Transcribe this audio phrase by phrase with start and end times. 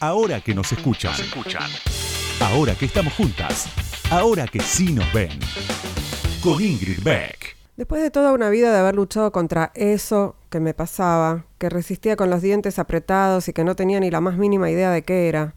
[0.00, 1.14] ahora que nos escuchan.
[2.40, 3.66] Ahora que estamos juntas.
[4.10, 5.38] Ahora que sí nos ven.
[6.42, 7.56] Con Ingrid Beck.
[7.76, 12.16] Después de toda una vida de haber luchado contra eso que me pasaba, que resistía
[12.16, 15.28] con los dientes apretados y que no tenía ni la más mínima idea de qué
[15.28, 15.54] era,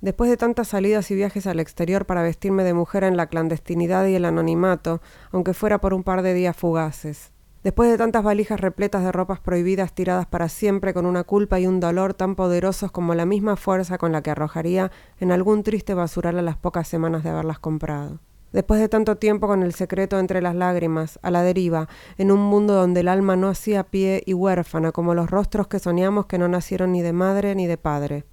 [0.00, 4.06] después de tantas salidas y viajes al exterior para vestirme de mujer en la clandestinidad
[4.06, 5.00] y el anonimato,
[5.32, 7.32] aunque fuera por un par de días fugaces,
[7.64, 11.66] Después de tantas valijas repletas de ropas prohibidas tiradas para siempre con una culpa y
[11.66, 15.94] un dolor tan poderosos como la misma fuerza con la que arrojaría en algún triste
[15.94, 18.20] basural a las pocas semanas de haberlas comprado.
[18.52, 22.40] Después de tanto tiempo con el secreto entre las lágrimas, a la deriva, en un
[22.40, 26.36] mundo donde el alma no hacía pie y huérfana como los rostros que soñamos que
[26.36, 28.24] no nacieron ni de madre ni de padre.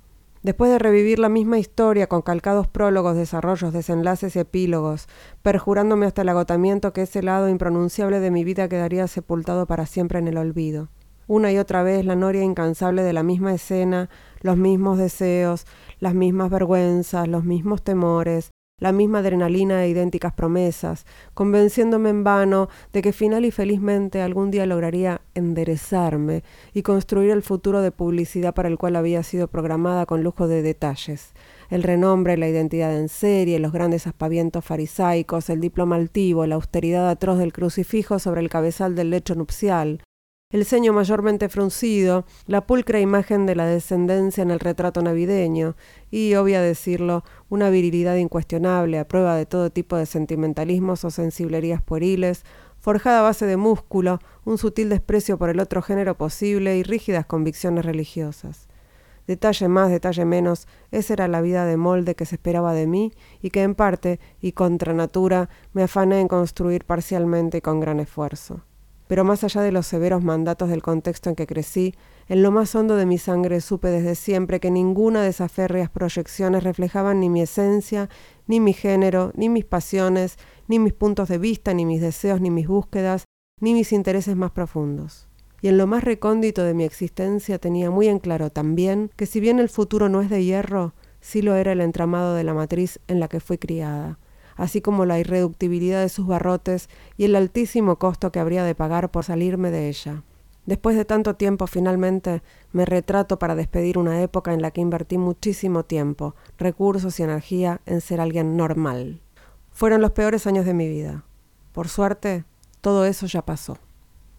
[0.43, 5.07] Después de revivir la misma historia con calcados prólogos, desarrollos, desenlaces y epílogos,
[5.43, 10.17] perjurándome hasta el agotamiento que ese lado impronunciable de mi vida quedaría sepultado para siempre
[10.17, 10.89] en el olvido.
[11.27, 14.09] Una y otra vez la noria incansable de la misma escena,
[14.41, 15.67] los mismos deseos,
[15.99, 18.49] las mismas vergüenzas, los mismos temores,
[18.81, 24.49] la misma adrenalina e idénticas promesas, convenciéndome en vano de que final y felizmente algún
[24.49, 26.43] día lograría enderezarme
[26.73, 30.63] y construir el futuro de publicidad para el cual había sido programada con lujo de
[30.63, 31.33] detalles.
[31.69, 37.07] El renombre, la identidad en serie, los grandes aspavientos farisaicos, el diploma altivo, la austeridad
[37.07, 40.01] atroz del crucifijo sobre el cabezal del lecho nupcial,
[40.51, 45.75] el ceño mayormente fruncido, la pulcra imagen de la descendencia en el retrato navideño,
[46.09, 51.81] y, obvia decirlo, una virilidad incuestionable a prueba de todo tipo de sentimentalismos o sensiblerías
[51.81, 52.43] pueriles,
[52.79, 57.25] forjada a base de músculo, un sutil desprecio por el otro género posible y rígidas
[57.25, 58.67] convicciones religiosas.
[59.27, 63.13] Detalle más, detalle menos, esa era la vida de molde que se esperaba de mí
[63.41, 67.99] y que en parte y contra natura me afané en construir parcialmente y con gran
[68.01, 68.65] esfuerzo
[69.11, 71.95] pero más allá de los severos mandatos del contexto en que crecí,
[72.29, 75.89] en lo más hondo de mi sangre supe desde siempre que ninguna de esas férreas
[75.89, 78.07] proyecciones reflejaban ni mi esencia,
[78.47, 80.37] ni mi género, ni mis pasiones,
[80.69, 83.25] ni mis puntos de vista, ni mis deseos, ni mis búsquedas,
[83.59, 85.27] ni mis intereses más profundos.
[85.61, 89.41] Y en lo más recóndito de mi existencia tenía muy en claro también que si
[89.41, 93.01] bien el futuro no es de hierro, sí lo era el entramado de la matriz
[93.09, 94.19] en la que fui criada
[94.61, 99.09] así como la irreductibilidad de sus barrotes y el altísimo costo que habría de pagar
[99.09, 100.21] por salirme de ella.
[100.67, 105.17] Después de tanto tiempo, finalmente, me retrato para despedir una época en la que invertí
[105.17, 109.19] muchísimo tiempo, recursos y energía en ser alguien normal.
[109.71, 111.23] Fueron los peores años de mi vida.
[111.71, 112.45] Por suerte,
[112.81, 113.79] todo eso ya pasó.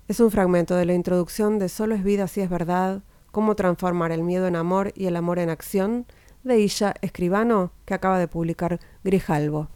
[0.07, 3.03] Es un fragmento de la introducción de Solo es vida si es verdad,
[3.33, 6.07] cómo transformar el miedo en amor y el amor en acción,
[6.45, 9.69] de Illa Escribano, que acaba de publicar Grijalvo.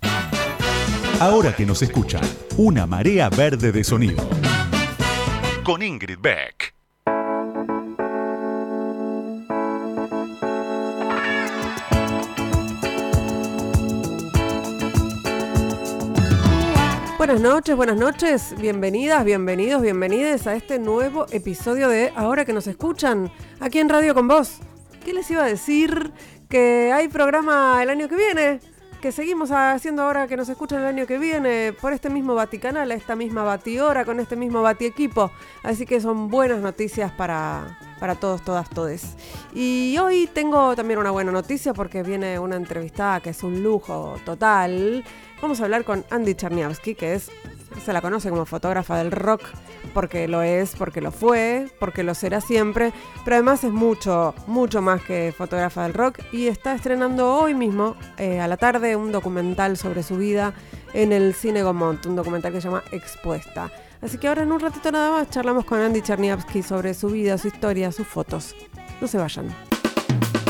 [1.18, 2.20] Ahora que nos escuchan,
[2.58, 4.28] una marea verde de sonido.
[5.64, 6.74] Con Ingrid Beck.
[17.16, 22.66] Buenas noches, buenas noches, bienvenidas, bienvenidos, bienvenidas a este nuevo episodio de Ahora que nos
[22.66, 24.58] escuchan, aquí en Radio con Vos.
[25.02, 26.12] ¿Qué les iba a decir?
[26.50, 28.75] Que hay programa el año que viene
[29.12, 33.16] seguimos haciendo ahora que nos escuchan el año que viene por este mismo Vaticanal, esta
[33.16, 35.30] misma Batihora, con este mismo Batiequipo.
[35.62, 39.16] Así que son buenas noticias para, para todos, todas, todes.
[39.54, 44.16] Y hoy tengo también una buena noticia porque viene una entrevistada que es un lujo
[44.24, 45.04] total.
[45.42, 47.30] Vamos a hablar con Andy Czerniawski, que es,
[47.84, 49.42] se la conoce como fotógrafa del rock
[49.92, 52.92] porque lo es, porque lo fue, porque lo será siempre,
[53.24, 57.96] pero además es mucho, mucho más que fotógrafa del rock y está estrenando hoy mismo,
[58.18, 60.54] eh, a la tarde, un documental sobre su vida
[60.92, 63.70] en el Cine Gomont, un documental que se llama Expuesta.
[64.02, 67.38] Así que ahora en un ratito nada más charlamos con Andy Cherniavsky sobre su vida,
[67.38, 68.54] su historia, sus fotos.
[69.00, 69.48] No se vayan.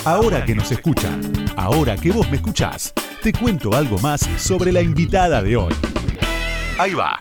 [0.06, 1.21] Ahora que nos escuchan,
[1.56, 2.93] ahora que vos me escuchás,
[3.25, 5.75] te cuento algo más sobre la invitada de hoy.
[6.78, 7.21] Ahí va.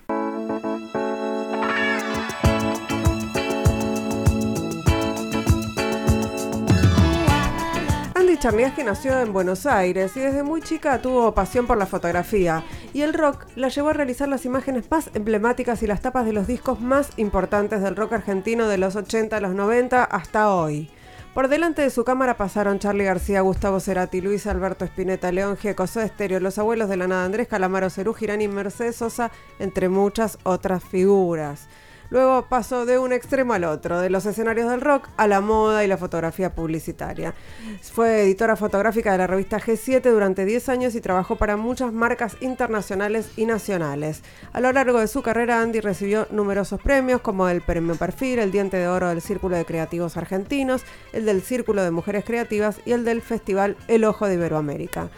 [8.75, 12.63] que nació en Buenos Aires y desde muy chica tuvo pasión por la fotografía
[12.94, 16.33] y el rock la llevó a realizar las imágenes más emblemáticas y las tapas de
[16.33, 20.92] los discos más importantes del rock argentino de los 80 a los 90 hasta hoy.
[21.35, 25.83] Por delante de su cámara pasaron Charlie García, Gustavo Cerati, Luis Alberto Spinetta, León Gieco,
[25.83, 30.39] Estéreo, Los Abuelos de la Nada, Andrés Calamaro, Cerú Girán y Mercedes Sosa, entre muchas
[30.43, 31.67] otras figuras.
[32.15, 35.83] Luego pasó de un extremo al otro, de los escenarios del rock a la moda
[35.83, 37.33] y la fotografía publicitaria.
[37.81, 42.38] Fue editora fotográfica de la revista G7 durante 10 años y trabajó para muchas marcas
[42.39, 44.21] internacionales y nacionales.
[44.53, 48.51] A lo largo de su carrera, Andy recibió numerosos premios como el Premio Perfil, el
[48.53, 52.94] Diente de Oro del Círculo de Creativos Argentinos, el del Círculo de Mujeres Creativas y
[52.94, 55.09] el del Festival El Ojo de Iberoamérica.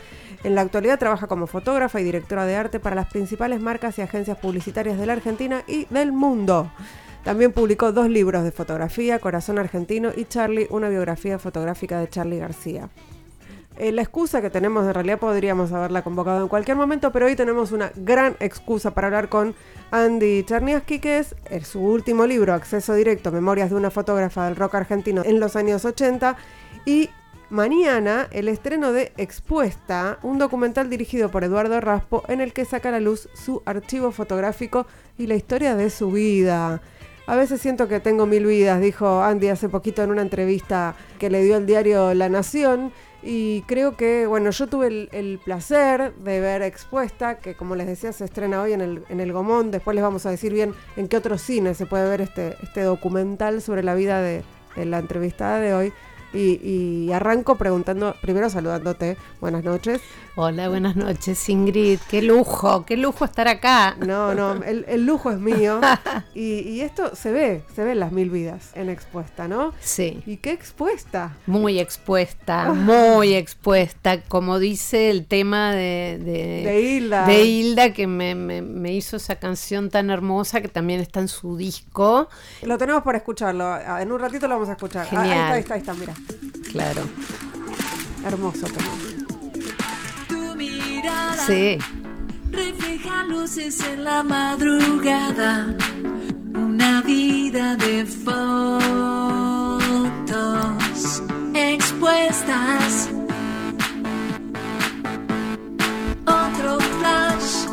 [0.43, 4.01] En la actualidad trabaja como fotógrafa y directora de arte para las principales marcas y
[4.01, 6.71] agencias publicitarias de la Argentina y del mundo.
[7.23, 12.39] También publicó dos libros de fotografía, Corazón Argentino y Charlie, una biografía fotográfica de Charlie
[12.39, 12.89] García.
[13.77, 17.35] Eh, la excusa que tenemos, en realidad podríamos haberla convocado en cualquier momento, pero hoy
[17.35, 19.55] tenemos una gran excusa para hablar con
[19.91, 24.55] Andy Czerniawski, que es, es su último libro, Acceso Directo, Memorias de una fotógrafa del
[24.55, 26.37] rock argentino en los años 80,
[26.85, 27.11] y
[27.49, 32.89] mañana el estreno de Expuesta, un documental dirigido por Eduardo Raspo en el que saca
[32.89, 34.85] a la luz su archivo fotográfico
[35.17, 36.81] y la historia de su vida.
[37.25, 41.29] A veces siento que tengo mil vidas, dijo Andy hace poquito en una entrevista que
[41.29, 42.91] le dio el diario La Nación.
[43.21, 48.13] Y creo que, bueno, yo tuve el, placer de ver Expuesta, que como les decía
[48.13, 49.71] se estrena hoy en el, en el Gomón.
[49.71, 52.83] Después les vamos a decir bien en qué otro cine se puede ver este, este
[52.83, 54.43] documental sobre la vida de,
[54.77, 55.93] de la entrevistada de hoy.
[56.37, 60.01] Y, arranco preguntando, primero saludándote, buenas noches.
[60.39, 61.99] Hola, buenas noches, Ingrid.
[62.07, 63.97] Qué lujo, qué lujo estar acá.
[64.05, 65.81] No, no, el, lujo es mío.
[66.35, 69.73] y, esto se ve, se ve las mil vidas en expuesta, ¿no?
[69.79, 70.21] Sí.
[70.27, 71.35] ¿Y qué expuesta?
[71.47, 74.21] Muy expuesta, muy expuesta.
[74.21, 77.25] Como dice el tema de, de, Hilda.
[77.25, 81.57] De Hilda, que me, me, hizo esa canción tan hermosa que también está en su
[81.57, 82.29] disco.
[82.61, 83.75] Lo tenemos para escucharlo.
[83.99, 85.07] En un ratito lo vamos a escuchar.
[85.07, 85.53] Genial.
[85.53, 86.13] ahí está, ahí está, ahí está, mira.
[86.71, 87.01] Claro.
[88.23, 89.06] Hermoso Tu
[90.97, 91.77] mirada sí.
[92.51, 95.67] refleja luces en la madrugada.
[96.55, 98.37] Una vida de fotos
[101.53, 103.09] expuestas.
[106.25, 107.67] Otro flash,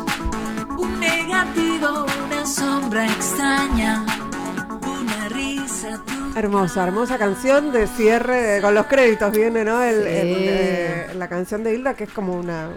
[0.77, 3.94] un negativo, una sombra extraña.
[6.35, 9.81] Hermosa, hermosa canción de cierre, con los créditos viene, ¿no?
[9.81, 12.71] El, eh, la canción de Hilda, que es como una,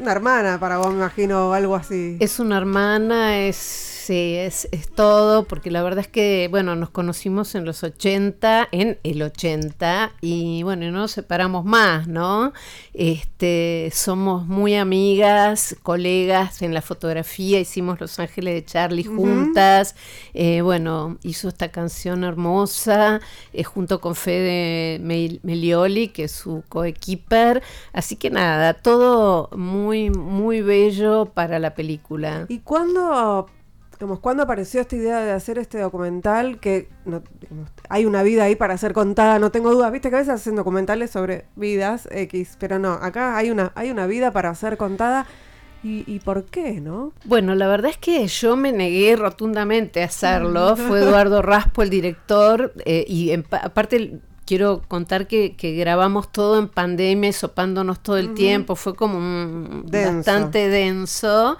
[0.00, 2.16] una hermana para vos, me imagino, algo así.
[2.20, 6.90] Es una hermana, es Sí, es, es, todo, porque la verdad es que, bueno, nos
[6.90, 12.52] conocimos en los 80, en el 80, y bueno, no nos separamos más, ¿no?
[12.92, 19.96] Este, somos muy amigas, colegas en la fotografía, hicimos Los Ángeles de Charlie juntas,
[20.34, 23.22] eh, bueno, hizo esta canción hermosa,
[23.54, 27.62] eh, junto con Fede Melioli, que es su coequiper,
[27.94, 32.44] así que nada, todo muy, muy bello para la película.
[32.50, 33.48] ¿Y cuándo
[34.20, 36.58] ¿cuándo apareció esta idea de hacer este documental?
[36.60, 36.88] Que
[37.88, 39.92] hay una vida ahí para ser contada, no tengo dudas.
[39.92, 43.90] Viste que a veces hacen documentales sobre vidas X, pero no, acá hay una, hay
[43.90, 45.26] una vida para ser contada.
[45.84, 47.12] ¿Y, por qué, no?
[47.24, 50.76] Bueno, la verdad es que yo me negué rotundamente a hacerlo.
[50.76, 57.32] Fue Eduardo Raspo el director eh, y aparte quiero contar que, grabamos todo en pandemia,
[57.32, 58.76] sopándonos todo el tiempo.
[58.76, 61.58] Fue como bastante denso.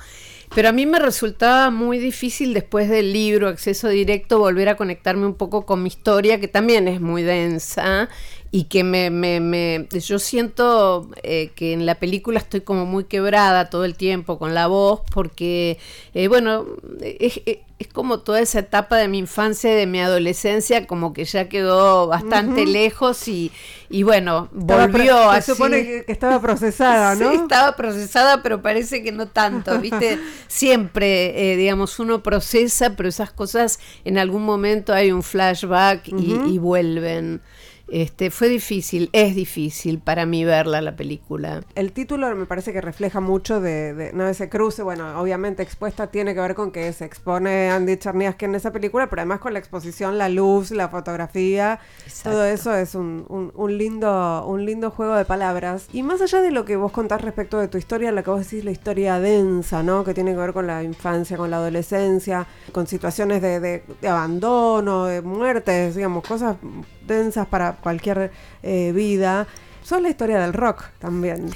[0.54, 5.24] Pero a mí me resultaba muy difícil después del libro Acceso Directo volver a conectarme
[5.24, 8.10] un poco con mi historia, que también es muy densa
[8.54, 13.04] y que me, me, me yo siento eh, que en la película estoy como muy
[13.04, 15.78] quebrada todo el tiempo con la voz porque
[16.12, 16.66] eh, bueno
[17.00, 21.24] es, es, como toda esa etapa de mi infancia y de mi adolescencia como que
[21.24, 23.50] ya quedó bastante lejos y,
[23.88, 29.02] y, bueno volvió a se supone que, estaba procesada no sí, estaba procesada pero parece
[29.02, 34.92] que no tanto viste siempre eh, digamos uno procesa pero esas cosas en algún momento
[34.92, 37.40] hay un flashback y, y vuelven
[37.88, 41.62] este, fue difícil, es difícil para mí verla la película.
[41.74, 46.34] El título me parece que refleja mucho de, no ese cruce, bueno, obviamente expuesta tiene
[46.34, 49.58] que ver con que se expone Andy Charniaski en esa película, pero además con la
[49.58, 51.80] exposición, la luz, la fotografía,
[52.22, 55.88] todo eso es un, un, lindo, un lindo juego de palabras.
[55.92, 58.40] Y más allá de lo que vos contás respecto de tu historia, la que vos
[58.44, 60.04] decís la historia densa, ¿no?
[60.04, 64.08] Que tiene que ver con la infancia, con la adolescencia, con situaciones de, de, de
[64.08, 66.56] abandono, de muertes, digamos, cosas
[67.06, 68.30] densas para cualquier
[68.62, 69.46] eh, vida.
[69.82, 71.50] Son la historia del rock también.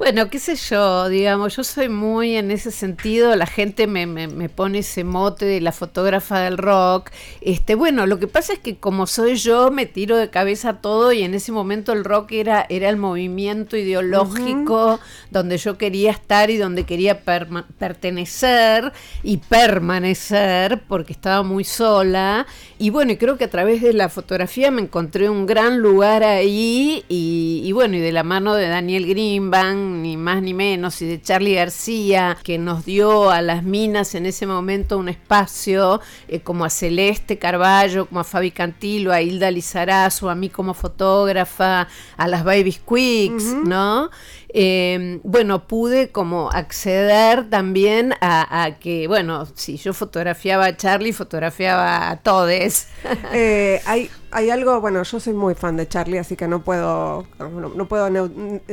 [0.00, 4.28] Bueno, qué sé yo, digamos, yo soy muy en ese sentido, la gente me, me,
[4.28, 7.10] me, pone ese mote de la fotógrafa del rock.
[7.42, 11.12] Este, bueno, lo que pasa es que como soy yo, me tiro de cabeza todo
[11.12, 16.48] y en ese momento el rock era, era el movimiento ideológico donde yo quería estar
[16.48, 22.46] y donde quería pertenecer y permanecer porque estaba muy sola.
[22.78, 26.24] Y bueno, y creo que a través de la fotografía me encontré un gran lugar
[26.24, 31.00] ahí y, y bueno, y de la mano de Daniel Greenbank ni más ni menos,
[31.02, 36.00] y de Charlie García, que nos dio a las minas en ese momento un espacio,
[36.28, 40.74] eh, como a Celeste Carballo, como a Fabi Cantilo, a Hilda Lizarazo, a mí como
[40.74, 44.10] fotógrafa, a las Babies Quicks, ¿no?
[44.52, 52.10] Eh, bueno, pude como acceder también a, que, bueno, si yo fotografiaba a Charlie, fotografiaba
[52.10, 52.88] a todes.
[53.32, 57.26] Eh, hay, hay algo, bueno, yo soy muy fan de Charlie, así que no puedo,
[57.38, 58.08] no, puedo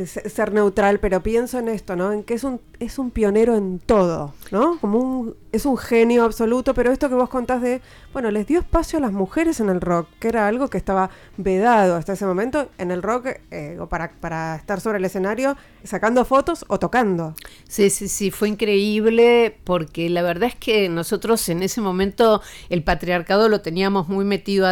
[0.06, 2.12] ser neutral, pero pienso en esto, ¿no?
[2.12, 4.80] En que es un, es un pionero en todo, ¿no?
[4.80, 7.82] Como un, es un genio absoluto, pero esto que vos contás de,
[8.14, 11.10] bueno, les dio espacio a las mujeres en el rock, que era algo que estaba
[11.38, 15.58] vedado hasta ese momento en el rock, eh, o para, para estar sobre el escenario,
[15.84, 17.34] sacando fotos o tocando.
[17.68, 22.84] Sí, sí, sí, fue increíble porque la verdad es que nosotros en ese momento el
[22.84, 24.70] patriarcado lo teníamos muy metido mm.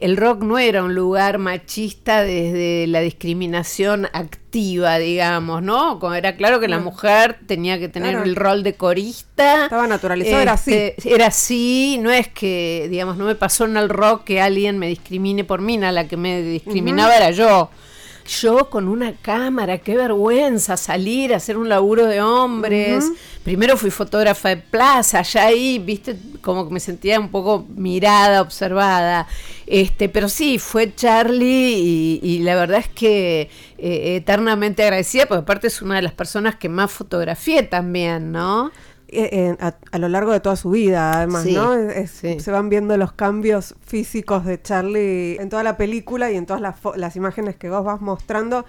[0.00, 5.98] El rock no era un lugar machista desde la discriminación activa, digamos, ¿no?
[5.98, 9.64] Como era claro que la mujer tenía que tener el rol de corista.
[9.64, 10.74] Estaba naturalizado, era así.
[10.74, 14.78] Este, era así, no es que, digamos, no me pasó en el rock que alguien
[14.78, 17.70] me discrimine por mí, la que me discriminaba era yo.
[18.26, 23.04] Yo con una cámara, qué vergüenza salir a hacer un laburo de hombres.
[23.42, 28.40] Primero fui fotógrafa de plaza, ya ahí, viste, como que me sentía un poco mirada,
[28.40, 29.26] observada.
[29.66, 35.66] Este, pero sí, fue Charlie y, la verdad es que eh, eternamente agradecida, porque aparte
[35.66, 38.72] es una de las personas que más fotografié también, ¿no?
[39.16, 41.74] Eh, a, lo largo de toda su vida, además, ¿no?
[42.04, 46.60] Se van viendo los cambios físicos de Charlie en toda la película y en todas
[46.60, 48.64] las, las imágenes que vos vas mostrando.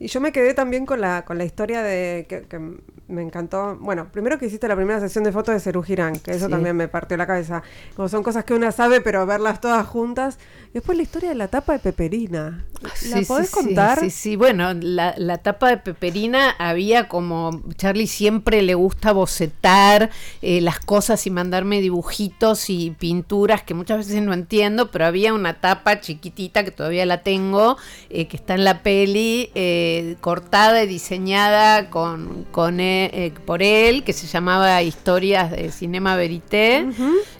[0.00, 3.76] Y yo me quedé también con la, con la historia de que, me encantó.
[3.80, 6.76] Bueno, primero que hiciste la primera sesión de fotos de Cerú Girán, que eso también
[6.76, 7.62] me partió la cabeza.
[7.96, 10.38] Como son cosas que una sabe, pero verlas todas juntas.
[10.72, 12.64] Después la historia de la tapa de Peperina.
[13.08, 14.00] ¿La podés contar?
[14.00, 17.62] Sí, sí, bueno, la, la, tapa de Peperina había como.
[17.76, 20.10] Charlie siempre le gusta bocetar
[20.42, 25.32] eh, las cosas y mandarme dibujitos y pinturas que muchas veces no entiendo, pero había
[25.32, 27.76] una tapa chiquitita que todavía la tengo,
[28.10, 29.50] eh, que está en la peli.
[29.54, 36.16] Eh, cortada y diseñada con, con eh, por él, que se llamaba Historias de Cinema
[36.16, 36.86] Verité.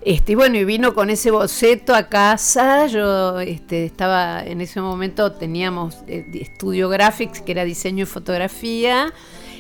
[0.03, 2.87] este, y bueno, y vino con ese boceto a casa.
[2.87, 9.13] Yo este, estaba en ese momento, teníamos eh, estudio graphics, que era diseño y fotografía.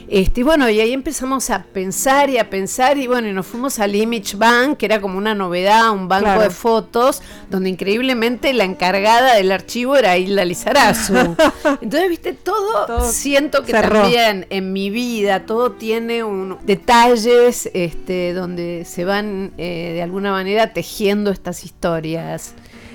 [0.08, 3.46] Este, y bueno, y ahí empezamos a pensar y a pensar, y bueno, y nos
[3.46, 8.52] fuimos al Image Bank, que era como una novedad, un banco de fotos, donde increíblemente
[8.52, 11.14] la encargada del archivo era Hilda Lizarazu.
[11.80, 18.84] Entonces, viste, todo, siento que también en mi vida, todo tiene un, detalles este, donde
[18.84, 22.54] se van eh, de alguna manera tejiendo estas historias.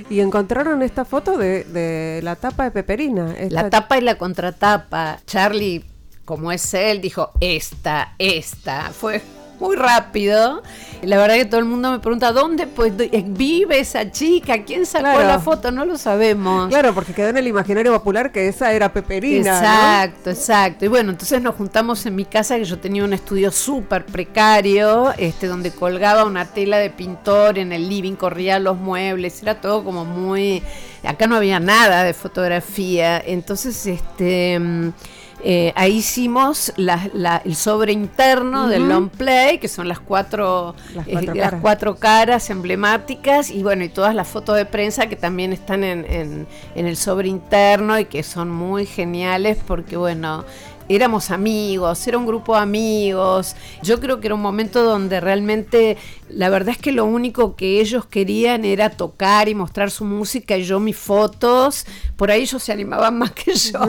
[0.09, 3.35] Y encontraron esta foto de, la tapa de Peperina.
[3.49, 5.19] La tapa y la contratapa.
[5.27, 5.83] Charlie
[6.29, 8.91] como es él, dijo, esta, esta.
[8.91, 9.19] Fue
[9.59, 10.61] muy rápido.
[11.01, 14.63] La verdad que todo el mundo me pregunta, ¿dónde pues, vive esa chica?
[14.63, 15.71] ¿Quién sacó la foto?
[15.71, 16.69] No lo sabemos.
[16.69, 19.57] Claro, porque quedó en el imaginario popular que esa era Peperina.
[19.57, 20.85] Exacto, exacto.
[20.85, 25.11] Y bueno, entonces nos juntamos en mi casa, que yo tenía un estudio súper precario,
[25.17, 29.83] este, donde colgaba una tela de pintor en el living, corría los muebles, era todo
[29.83, 30.61] como muy...
[31.03, 33.17] Acá no había nada de fotografía.
[33.17, 34.91] Entonces, este...
[35.43, 41.51] Eh, ahí hicimos el sobre interno del long play, que son las cuatro, las eh,
[41.61, 42.49] cuatro, caras.
[42.49, 46.85] emblemáticas, y bueno, y todas las fotos de prensa que también están en, en, en
[46.85, 50.43] el sobre interno y que son muy geniales porque, bueno,
[50.89, 53.55] éramos amigos, era un grupo de amigos.
[53.83, 55.97] Yo creo que era un momento donde realmente
[56.29, 60.57] la verdad es que lo único que ellos querían era tocar y mostrar su música
[60.57, 61.85] y yo mis fotos.
[62.15, 63.79] Por ahí ellos se animaban más que yo.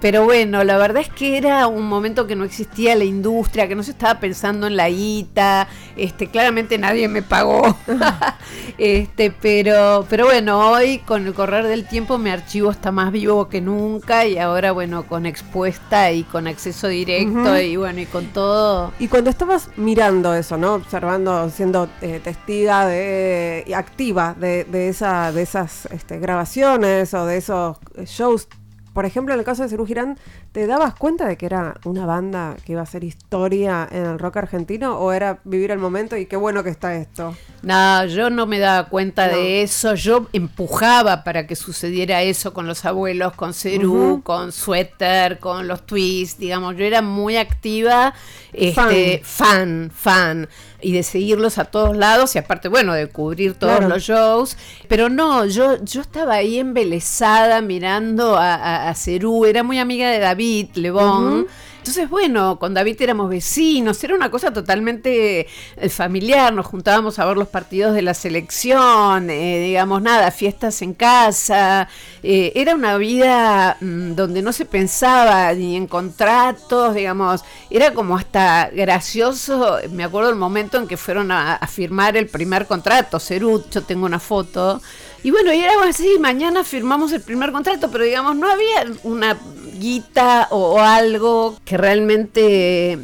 [0.00, 3.74] Pero bueno, la verdad es que era un momento que no existía la industria, que
[3.74, 5.68] no se estaba pensando en la guita.
[5.96, 7.76] Este, claramente nadie me pagó.
[8.78, 13.48] este, pero, pero bueno, hoy con el correr del tiempo mi archivo está más vivo
[13.48, 18.26] que nunca y ahora bueno, con expuesta y con acceso directo y bueno, y con
[18.26, 18.92] todo.
[18.98, 20.74] Y cuando estabas mirando eso, ¿no?
[20.74, 27.78] Observando, siendo eh, testiga de, activa de, esa, de esas este, grabaciones o de esos
[28.04, 28.48] shows
[28.94, 30.16] por ejemplo, en el caso de Cerú Girán,
[30.52, 34.18] ¿te dabas cuenta de que era una banda que iba a hacer historia en el
[34.20, 37.36] rock argentino o era vivir el momento y qué bueno que está esto?
[37.62, 39.94] No, yo no me daba cuenta de eso.
[39.96, 45.84] Yo empujaba para que sucediera eso con los abuelos, con Cerú, con Sweater, con los
[45.84, 46.76] twists, digamos.
[46.76, 48.14] Yo era muy activa,
[48.52, 50.48] este, fan, fan,
[50.84, 54.56] y de seguirlos a todos lados y aparte, bueno, de cubrir todos los shows.
[54.86, 59.46] Pero no, yo, yo estaba ahí embelesada mirando a, a, Cerú.
[59.46, 61.46] Era muy amiga de David Lebón.
[61.84, 67.26] Entonces, bueno, con David éramos vecinos, era una cosa totalmente eh, familiar, nos juntábamos a
[67.26, 71.86] ver los partidos de la selección, eh, digamos, nada, fiestas en casa,
[72.22, 78.16] eh, era una vida mm, donde no se pensaba ni en contratos, digamos, era como
[78.16, 83.70] hasta gracioso, me acuerdo el momento en que fueron a, firmar el primer contrato, Cerut,
[83.70, 84.80] yo tengo una foto,
[85.22, 89.36] y bueno, y era así, mañana firmamos el primer contrato, pero digamos, no había una
[89.78, 92.98] guita o, algo que realmente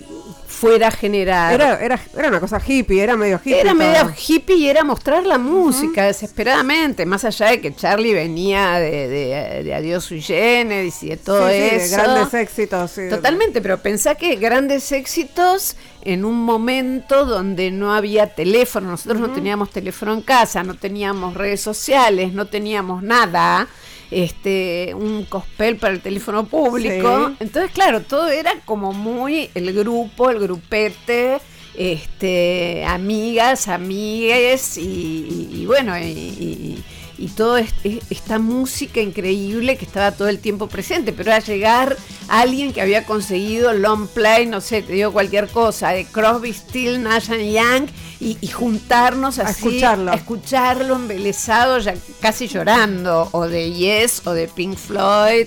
[0.60, 1.54] fuera a generar.
[1.54, 3.60] Era, era, era, una cosa hippie, era medio hippie.
[3.60, 8.74] Era medio hippie y era mostrar la música desesperadamente, más allá de que Charlie venía
[8.74, 11.96] de, de, Adiós Sui Generis y de todo eso.
[11.96, 12.92] grandes éxitos.
[13.08, 19.30] Totalmente, pero pensá que grandes éxitos en un momento donde no había teléfono, nosotros no
[19.30, 23.66] teníamos teléfono en casa, no teníamos redes sociales, no teníamos nada
[24.10, 27.32] este, un cospel para el teléfono público.
[27.40, 31.38] Entonces, claro, todo era como muy el grupo, el grupete,
[31.76, 36.82] este, amigas, amigues y, bueno, y,
[37.20, 37.62] y toda
[38.08, 41.98] esta música increíble que estaba todo el tiempo presente, pero a llegar
[42.28, 47.02] alguien que había conseguido long play, no sé, te digo cualquier cosa, de Crosby, Still,
[47.02, 50.12] Nash Young, y, juntarnos así, a escucharlo.
[50.12, 55.46] a escucharlo embelesado, ya casi llorando, o de Yes, o de Pink Floyd,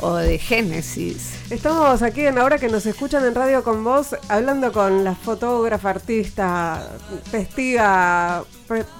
[0.00, 1.34] o de Genesis.
[1.50, 5.90] Estamos aquí en ahora que nos escuchan en radio con vos, hablando con la fotógrafa,
[5.90, 6.88] artista,
[7.30, 8.44] testiga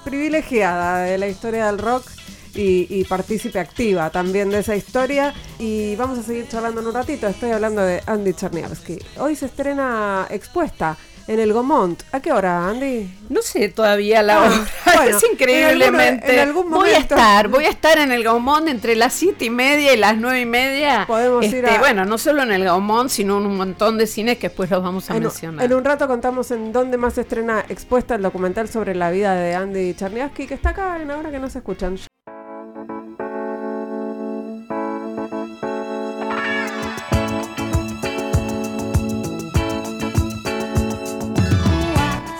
[0.03, 2.05] privilegiada de la historia del rock
[2.53, 5.33] y, y, partícipe activa también de esa historia.
[5.57, 7.27] Y vamos a seguir charlando en un ratito.
[7.27, 8.99] Estoy hablando de Andy Cherniavsky.
[9.17, 10.97] Hoy se estrena expuesta
[11.31, 12.03] en el Gomont.
[12.11, 13.09] ¿A qué hora, Andy?
[13.29, 15.07] No sé todavía la ah, hora.
[15.09, 16.45] es increíblemente.
[16.51, 19.97] voy a estar, voy a estar en el Gaumont entre las siete y media y
[19.97, 21.05] las nueve y media.
[21.07, 21.79] Podemos ir este, a...
[21.79, 24.83] Bueno, no solo en el Gaumont, sino en un montón de cines que después los
[24.83, 25.65] vamos a mencionar.
[25.65, 29.33] En un rato contamos en dónde más se estrena expuesta el documental sobre la vida
[29.33, 31.97] de Andy Charniaski, que está acá en ahora que no se escuchan.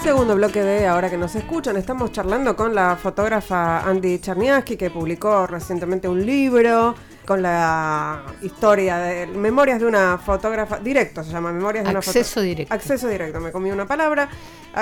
[0.01, 4.89] Segundo bloque de Ahora que nos escuchan, estamos charlando con la fotógrafa Andy Charniaski que
[4.89, 11.51] publicó recientemente un libro con la historia de Memorias de una fotógrafa, directo se llama,
[11.51, 12.73] Memorias de una Acceso directo.
[12.73, 14.27] Acceso directo, me comí una palabra,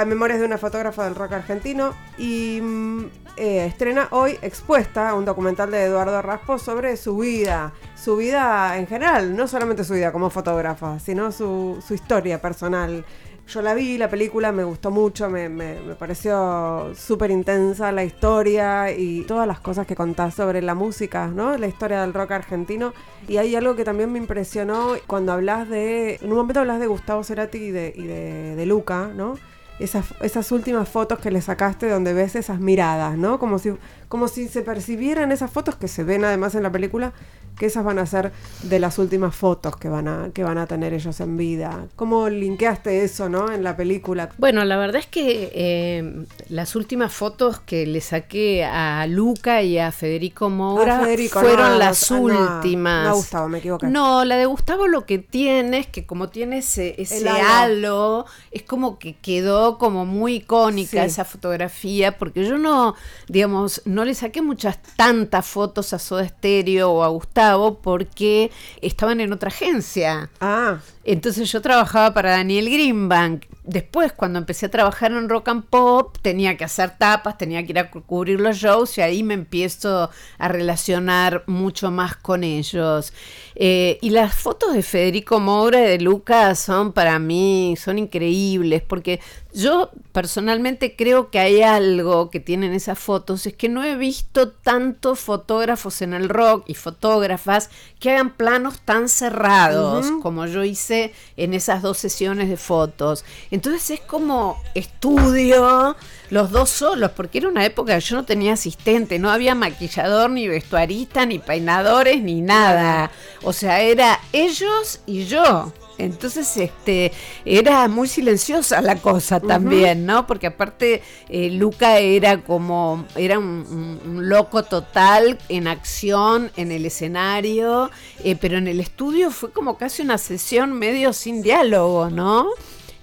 [0.05, 3.05] Memorias de una fotógrafa del rock argentino y mm,
[3.37, 8.85] eh, estrena hoy expuesta un documental de Eduardo Raspo sobre su vida, su vida en
[8.85, 13.03] general, no solamente su vida como fotógrafa, sino su, su historia personal.
[13.47, 15.49] Yo la vi, la película me gustó mucho, me,
[15.97, 21.57] pareció súper intensa la historia y todas las cosas que contás sobre la música, ¿no?
[21.57, 22.93] La historia del rock argentino.
[23.27, 26.19] Y hay algo que también me impresionó cuando hablas de.
[26.21, 29.33] En un momento hablas de Gustavo Cerati y de, y de, de Luca, ¿no?
[29.79, 33.39] Esas, esas últimas fotos que le sacaste donde ves esas miradas, ¿no?
[33.39, 33.73] Como si,
[34.09, 37.13] como si se percibieran esas fotos que se ven además en la película,
[37.57, 38.31] que esas van a ser
[38.63, 41.87] de las últimas fotos que van a, que van a tener ellos en vida.
[41.95, 43.51] ¿Cómo linkeaste eso, no?
[43.51, 44.29] En la película.
[44.37, 49.77] Bueno, la verdad es que eh, las últimas fotos que le saqué a Luca y
[49.77, 53.07] a Federico Moura fueron las últimas.
[53.07, 53.87] No, Gustavo, me equivoqué.
[53.87, 58.25] No, la de Gustavo lo que tiene es que como tiene ese, ese halo.
[58.51, 62.95] es como que quedó como muy icónica esa fotografía, porque yo no,
[63.27, 67.38] digamos, no le saqué muchas tantas fotos a Soda Stereo o a Gustavo
[67.81, 70.29] porque estaban en otra agencia.
[70.39, 70.79] Ah.
[71.03, 73.45] Entonces yo trabajaba para Daniel Greenbank.
[73.69, 77.71] Después, cuando empecé a trabajar en Rock and Pop, tenía que hacer tapas, tenía que
[77.71, 83.13] ir a cubrir los shows y ahí me empiezo a relacionar mucho más con ellos.
[83.53, 88.81] Eh, y las fotos de Federico Moura y de Lucas son para mí, son increíbles,
[88.81, 89.19] porque
[89.51, 94.49] Yo personalmente creo que hay algo que tienen esas fotos, es que no he visto
[94.51, 101.13] tantos fotógrafos en el rock y fotógrafas que hagan planos tan cerrados como yo hice
[101.35, 103.25] en esas dos sesiones de fotos.
[103.49, 105.95] Entonces es como estudio,
[106.29, 110.29] los dos solos, porque era una época que yo no tenía asistente, no había maquillador,
[110.29, 113.11] ni vestuarista, ni peinadores, ni nada.
[113.43, 115.73] O sea, era ellos y yo.
[115.97, 117.11] Entonces, este,
[117.43, 120.25] era muy silenciosa la cosa también, ¿no?
[120.25, 127.91] Porque aparte, eh, Luca era como, era un, loco total en acción, en el escenario,
[128.23, 132.47] eh, pero en el estudio fue como casi una sesión medio sin diálogo, ¿no?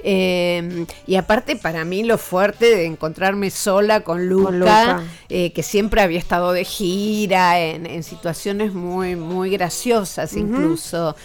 [0.08, 6.20] Eh, y aparte para mí lo fuerte de encontrarme sola con Luca, que siempre había
[6.20, 11.16] estado de gira en, situaciones muy, muy graciosas incluso.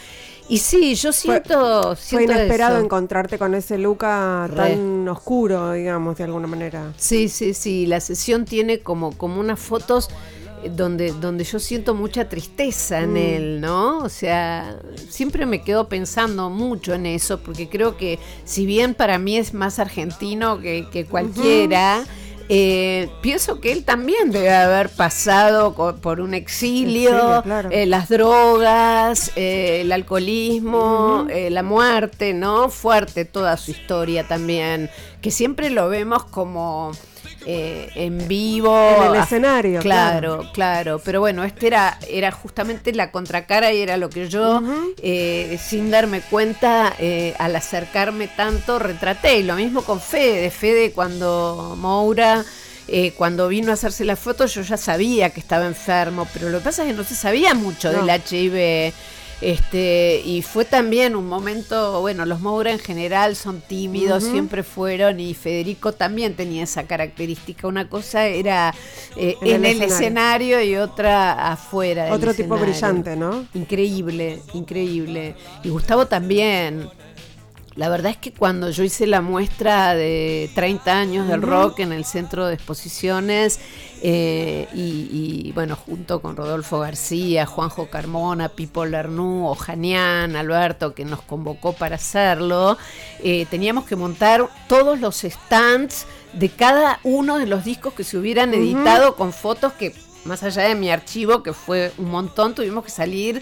[0.52, 1.96] Y sí, yo siento.
[1.96, 6.92] Fue, inesperado encontrarte con ese Luca tan oscuro, digamos, de alguna manera.
[6.98, 7.86] Sí, sí, sí.
[7.86, 13.14] La sesión tiene como, como unas fotos eh, donde, donde yo siento mucha tristeza en
[13.14, 13.18] mm.
[13.18, 14.00] él, ¿no?
[14.00, 19.18] O sea, siempre me quedo pensando mucho en eso, porque creo que si bien para
[19.18, 22.04] mí es más argentino que, que cualquiera.
[22.54, 29.80] Eh, pienso que él también debe haber pasado por un exilio, eh, las drogas, eh,
[29.80, 32.68] el alcoholismo, la muerte, ¿no?
[32.68, 34.90] Fuerte toda su historia también,
[35.22, 36.92] que siempre lo vemos como
[37.46, 38.76] eh, en vivo.
[38.98, 39.80] En el escenario.
[39.82, 44.62] Claro, claro, Pero bueno, este era, era justamente la contracara y era lo que yo,
[45.02, 49.40] eh, sin darme cuenta, eh, al acercarme tanto, retraté.
[49.40, 50.52] Y lo mismo con Fede.
[50.52, 52.44] Fede cuando Moura...
[53.16, 56.66] cuando vino a hacerse la foto yo ya sabía que estaba enfermo, pero lo que
[56.66, 58.94] pasa es que no se sabía mucho del HIV
[59.42, 65.20] este, y fue también un momento, bueno, los Moura en general son tímidos, siempre fueron,
[65.20, 67.68] y Federico también tenía esa característica.
[67.68, 68.74] Una cosa era
[69.16, 70.62] eh, en, el, escenario.
[70.62, 72.14] y otra afuera.
[72.14, 73.48] Otro tipo brillante, ¿no?
[73.56, 75.36] Increíble, increíble.
[75.64, 76.90] Y Gustavo también.
[77.76, 81.94] La verdad es que cuando yo hice la muestra de 30 años del rock en
[81.94, 83.60] el centro de exposiciones,
[84.04, 91.22] eh, y, bueno, junto con Rodolfo García, Juanjo Carmona, Pipo Lernú, Ojanian, Alberto, que nos
[91.22, 92.78] convocó para hacerlo,
[93.24, 98.18] eh, teníamos que montar todos los stands de cada uno de los discos que se
[98.18, 99.94] hubieran editado con fotos que,
[100.26, 103.42] más allá de mi archivo, que fue un montón, tuvimos que salir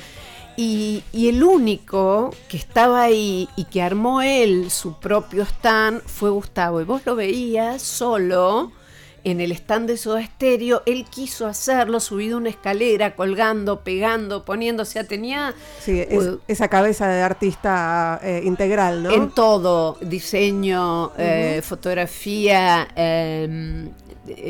[0.62, 6.82] y, el único que estaba ahí y que armó él su propio stand fue Gustavo.
[6.82, 8.74] Y vos lo veías solo
[9.23, 10.82] en el stand de Soda Stereo.
[10.86, 14.84] Él quiso hacerlo, subido una escalera, colgando, pegando, poniendo.
[14.84, 15.53] O sea, tenía.
[15.79, 16.03] Sí,
[16.47, 19.12] esa cabeza de artista eh, integral, ¿no?
[19.12, 23.91] En todo: diseño, eh, fotografía, em,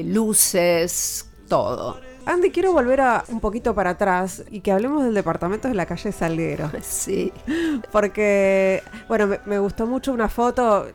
[0.04, 2.10] luces, todo.
[2.30, 5.88] Andy, quiero volver a un poquito para atrás y que hablemos del departamento de la
[5.88, 6.70] calle Salguero.
[6.82, 7.34] Sí.
[7.92, 10.88] Porque, bueno, me, gustó mucho una foto.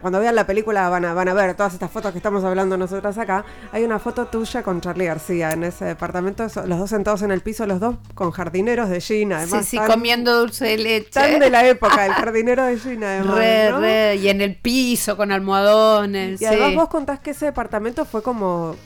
[0.00, 2.76] Cuando vean la película van a, van a ver todas estas fotos que estamos hablando
[2.76, 3.44] nosotras acá.
[3.72, 7.40] Hay una foto tuya con Charlie García en ese departamento, los dos sentados en el
[7.40, 9.38] piso, los dos con jardineros de Gina.
[9.38, 11.10] Además, sí, sí, comiendo dulce de leche.
[11.10, 13.36] Tan de la época, el jardinero de Gina, además.
[13.36, 16.40] Re, re, y en el piso con almohadones.
[16.40, 18.76] Y además vos contás que ese departamento fue como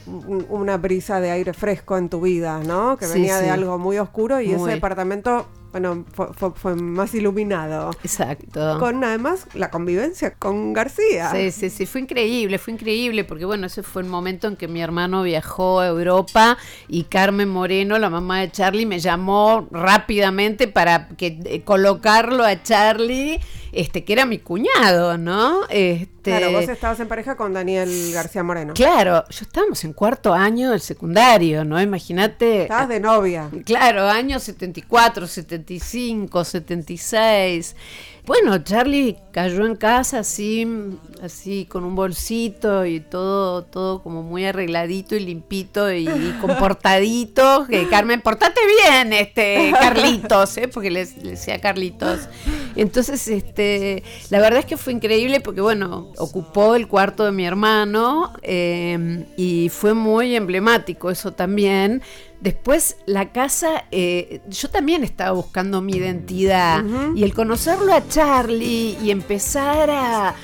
[0.49, 2.97] una brisa de aire fresco en tu vida, ¿no?
[2.97, 7.91] Que venía de algo muy oscuro y ese departamento bueno, fue, más iluminado.
[8.03, 8.79] Exacto.
[8.79, 11.31] Con además la convivencia con García.
[11.31, 14.69] Sí, sí, sí, fue increíble, fue increíble, porque bueno, ese fue el momento en que
[14.69, 20.69] mi hermano viajó a Europa y Carmen Moreno, la mamá de Charlie, me llamó rápidamente
[20.69, 23.41] para que, eh, colocarlo a Charlie,
[23.73, 25.63] este, que era mi cuñado, ¿no?
[25.69, 28.75] Este, claro, vos estabas en pareja con Daniel García Moreno.
[28.75, 31.81] Claro, yo estábamos en cuarto año del secundario, ¿no?
[31.81, 32.63] Imagínate.
[32.63, 33.51] Estabas de novia.
[33.65, 37.77] Claro, año 74, 74 75, 76.
[38.27, 40.67] Bueno, Charlie cayó en casa así,
[41.23, 46.07] así con un bolsito y todo, todo como muy arregladito y limpito y,
[46.41, 47.67] comportadito.
[47.69, 50.69] Que Carmen, portate bien, este Carlitos, ¿eh?
[50.69, 52.29] porque le, decía Carlitos.
[52.77, 57.45] Entonces, este, la verdad es que fue increíble porque, bueno, ocupó el cuarto de mi
[57.45, 62.03] hermano eh, y fue muy emblemático eso también
[62.41, 66.83] Después la casa, eh, yo también estaba buscando mi identidad
[67.15, 70.35] y el conocerlo a Charlie y empezar a,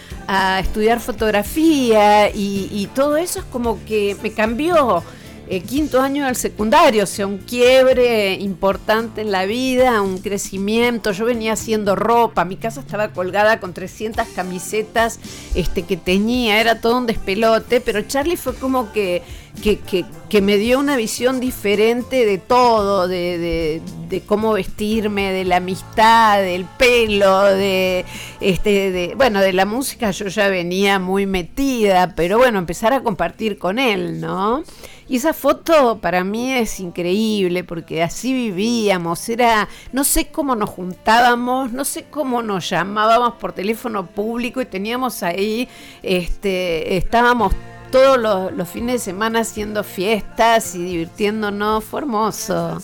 [0.60, 5.02] estudiar fotografía y, todo eso es como que me cambió
[5.48, 11.12] eh, quinto año del secundario, o sea, un quiebre importante en la vida, un crecimiento.
[11.12, 15.20] Yo venía haciendo ropa, mi casa estaba colgada con 300 camisetas
[15.54, 19.22] este, que tenía, era todo un despelote, pero Charlie fue como que,
[19.62, 25.32] que, que, que me dio una visión diferente de todo, de, de, de, cómo vestirme,
[25.32, 28.04] de la amistad, del pelo, de,
[28.40, 33.02] este, de, bueno, de la música yo ya venía muy metida, pero bueno, empezar a
[33.02, 34.62] compartir con él, ¿no?
[35.08, 40.70] Y esa foto para mí es increíble porque así vivíamos, era, no sé cómo nos
[40.70, 45.68] juntábamos, no sé cómo nos llamábamos por teléfono público y teníamos ahí,
[46.02, 47.52] este, estábamos
[47.90, 48.18] todos
[48.52, 52.78] los, fines de semana haciendo fiestas y divirtiéndonos, fue hermoso.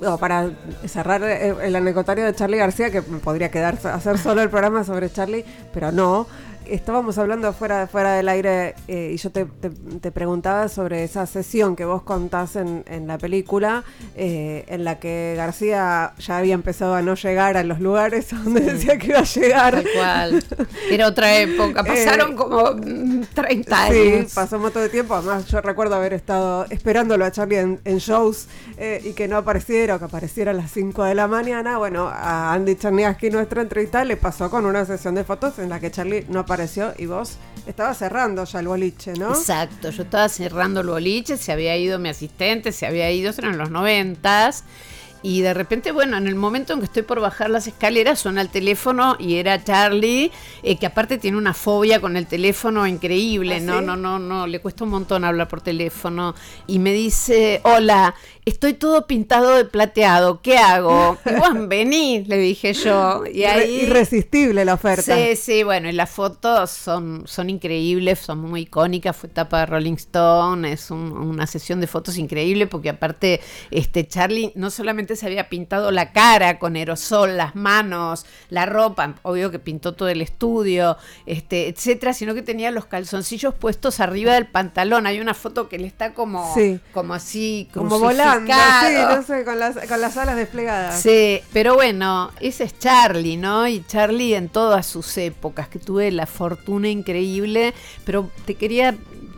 [0.00, 0.50] No, para
[0.86, 5.10] cerrar el anecdotario de Charlie García, que me podría quedar hacer solo el programa sobre
[5.10, 6.26] Charlie, pero no.
[6.68, 11.26] Estábamos hablando fuera, fuera del aire eh, y yo te, te- te preguntaba sobre esa
[11.26, 13.84] sesión que vos contás en, en la película,
[14.16, 18.60] eh, en la que García ya había empezado a no llegar a los lugares donde
[18.60, 19.74] decía que iba a llegar.
[19.74, 20.44] Tal cual.
[20.90, 24.32] Era otra época, pasaron Eh, como mm, 30 Sí, años.
[24.34, 25.14] pasó un montón de tiempo.
[25.14, 28.48] Además, yo recuerdo haber estado esperándolo a Charlie en, en shows
[29.04, 31.78] y que no apareciera o que apareciera a las 5 de la mañana.
[31.78, 35.78] Bueno, a Andy Cherniaski, nuestra entrevista, le pasó con una sesión de fotos en la
[35.78, 36.53] que Charlie no apareció
[36.98, 37.36] y vos
[37.66, 39.30] estabas cerrando ya el boliche, ¿no?
[39.30, 43.58] Exacto, yo estaba cerrando el boliche, se había ido mi asistente, se había ido, eran
[43.58, 44.64] los noventas.
[45.26, 48.42] Y de repente, bueno, en el momento en que estoy por bajar las escaleras, suena
[48.42, 50.30] el teléfono y era Charlie,
[50.62, 53.84] eh, que aparte tiene una fobia con el teléfono increíble, ¿Ah, no, sí?
[53.86, 56.34] no, no, no, le cuesta un montón hablar por teléfono.
[56.66, 61.16] Y me dice, hola, estoy todo pintado de plateado, ¿qué hago?
[61.38, 63.24] Bueno, vení, le dije yo.
[63.26, 63.80] Y Irre- ahí...
[63.86, 65.16] Irresistible la oferta.
[65.16, 69.66] Sí, sí, bueno, y las fotos son, son increíbles, son muy icónicas, fue tapa de
[69.66, 75.13] Rolling Stone, es un- una sesión de fotos increíble porque aparte este Charlie no solamente
[75.16, 80.08] se había pintado la cara con aerosol, las manos, la ropa, obvio que pintó todo
[80.08, 80.96] el estudio,
[81.26, 85.06] este, etcétera, sino que tenía los calzoncillos puestos arriba del pantalón.
[85.06, 86.80] Hay una foto que le está como, Sí.
[86.92, 91.00] como así, Como volando, sí, no sé, con las, con las alas desplegadas.
[91.00, 93.66] Sí, pero bueno, ese es Charlie, ¿no?
[93.68, 97.74] Y Charlie en todas sus épocas, que tuve la fortuna increíble,
[98.04, 98.94] pero te quería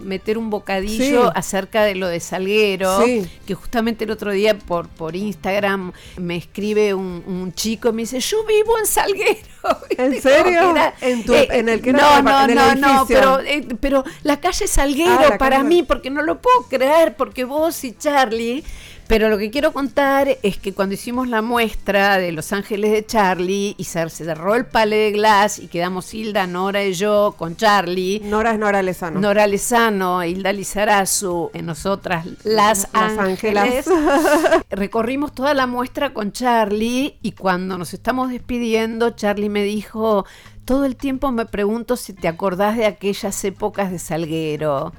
[0.07, 1.31] meter un bocadillo Sí.
[1.35, 3.29] acerca de lo de Salguero, Sí.
[3.47, 8.03] que justamente el otro día por, por Instagram me escribe un, un chico y me
[8.03, 9.38] dice, yo vivo en Salguero.
[9.90, 10.71] ¿En serio?
[10.71, 13.07] era- En tu- eh, en el que era no, tu no, en el no, no,
[13.07, 16.62] pero, eh, pero la calle Salguero Ah, la para calle- mí, porque no lo puedo
[16.69, 18.64] creer, porque vos y Charlie
[19.09, 23.07] pero lo que quiero contar es que cuando hicimos la muestra de Los Ángeles de
[23.07, 27.57] Charlie y se cerró el pale de glass y quedamos Hilda, Nora y yo con
[27.57, 29.21] Charlie, Nora es Nora Lezano.
[29.21, 34.64] Nora Lezano, Hilda Lizarazu, en nosotras Las, Las Ángeles, Ángelas.
[34.71, 40.27] recorrimos toda la muestra con Charlie y cuando nos estamos despidiendo, Charlie me dijo,
[40.64, 44.92] todo el tiempo me pregunto si te acordás de aquellas épocas de Salguero.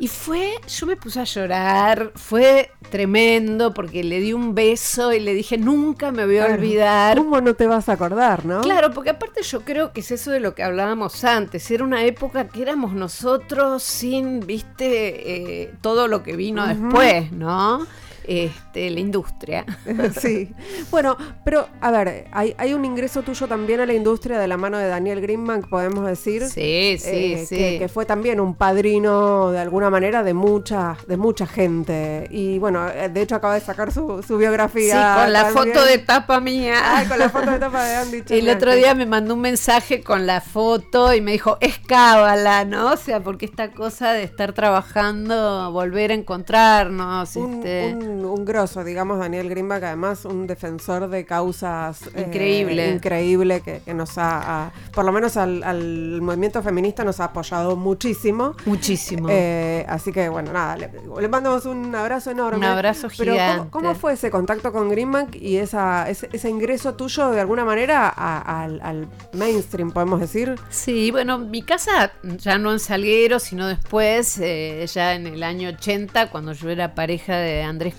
[0.00, 5.20] Y fue, yo me puse a llorar, fue tremendo porque le di un beso y
[5.20, 7.18] le dije, nunca me voy a olvidar.
[7.18, 8.62] ¿Cómo no te vas a acordar, no?
[8.62, 11.70] Claro, porque aparte yo creo que es eso de lo que hablábamos antes.
[11.70, 17.86] Era una época que éramos nosotros sin, viste, eh, todo lo que vino después, ¿no?
[18.24, 19.64] Este, la industria.
[20.20, 20.52] sí.
[20.90, 24.56] Bueno, pero a ver, hay, hay un ingreso tuyo también a la industria de la
[24.56, 26.42] mano de Daniel Greenbank, podemos decir.
[26.46, 27.56] Sí, sí, eh, sí.
[27.56, 32.26] Que, que fue también un padrino de alguna manera de mucha, de mucha gente.
[32.30, 35.16] Y bueno, eh, de hecho acaba de sacar su, su Sí, biografía.
[35.22, 35.74] con la también.
[35.74, 36.74] foto de tapa mía.
[36.82, 38.56] Ah, con la foto de tapa de Andy El Cherniaky.
[38.56, 42.92] otro día me mandó un mensaje con la foto y me dijo, es cábala, ¿no?
[42.92, 47.36] O sea, porque esta cosa de estar trabajando, volver a encontrarnos.
[47.36, 47.94] Un, este...
[47.94, 52.90] un, un grosso, digamos, Daniel Greenback, además un defensor de causas eh, Increíble.
[52.90, 57.74] increíble que, que nos ha, por lo menos al, al movimiento feminista nos ha apoyado
[57.76, 58.54] muchísimo.
[58.66, 59.28] Muchísimo.
[59.30, 62.58] Eh, así que bueno, nada, le, le mandamos un abrazo enorme.
[62.58, 63.70] Un abrazo Pero ¿cómo- gigante.
[63.70, 68.12] ¿cómo, fue ese contacto con Greenbank y esa, ese, ese ingreso tuyo de alguna manera
[68.14, 70.54] a- al, al mainstream, podemos decir?
[70.68, 75.70] Sí, bueno, mi casa ya no en Salguero, sino después, eh, ya en el año
[75.70, 77.94] 80, cuando yo era pareja de Andrés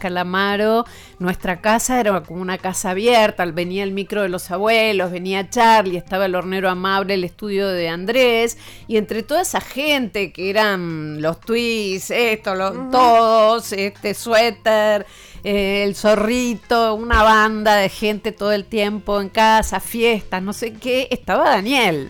[1.20, 5.98] Nuestra casa era como una casa abierta, venía el micro de los abuelos, venía Charlie,
[5.98, 11.22] estaba el hornero amable, el estudio de Andrés, y entre toda esa gente que eran
[11.22, 15.06] los twists, esto, lo- todos, este suéter,
[15.44, 20.74] eh, el zorrito, una banda de gente todo el tiempo en casa, fiestas, no sé
[20.74, 22.10] qué, estaba Daniel.